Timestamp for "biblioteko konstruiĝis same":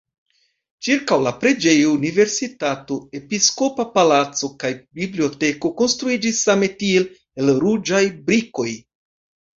5.01-6.71